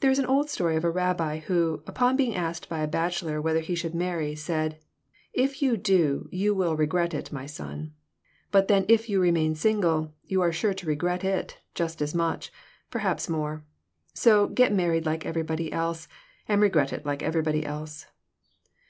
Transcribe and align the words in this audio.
There 0.00 0.10
is 0.10 0.18
an 0.18 0.26
old 0.26 0.50
story 0.50 0.76
of 0.76 0.84
a 0.84 0.90
rabbi 0.90 1.38
who, 1.38 1.82
upon 1.86 2.14
being 2.14 2.34
asked 2.34 2.68
by 2.68 2.80
a 2.80 2.86
bachelor 2.86 3.40
whether 3.40 3.60
he 3.60 3.74
should 3.74 3.94
marry, 3.94 4.34
said: 4.34 4.78
"If 5.32 5.62
you 5.62 5.78
do 5.78 6.28
you 6.30 6.54
will 6.54 6.76
regret 6.76 7.14
it, 7.14 7.32
my 7.32 7.46
son; 7.46 7.94
but 8.50 8.68
then 8.68 8.84
if 8.86 9.08
you 9.08 9.18
remain 9.18 9.54
single 9.54 10.12
you 10.26 10.42
are 10.42 10.52
sure 10.52 10.74
to 10.74 10.86
regret 10.86 11.24
it 11.24 11.56
just 11.74 12.02
as 12.02 12.14
much; 12.14 12.52
perhaps 12.90 13.30
more. 13.30 13.64
So 14.12 14.46
get 14.46 14.74
married 14.74 15.06
like 15.06 15.24
everybody 15.24 15.72
else 15.72 16.06
and 16.46 16.60
regret 16.60 16.92
it 16.92 17.06
like 17.06 17.22
everybody 17.22 17.64
else." 17.64 18.04